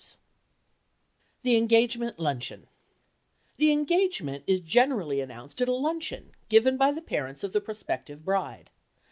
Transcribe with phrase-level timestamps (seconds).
[1.43, 2.65] _THE ENGAGEMENT LUNCHEON
[3.57, 8.25] The engagement is generally announced at a luncheon given by the parents of the prospective
[8.25, 8.71] bride.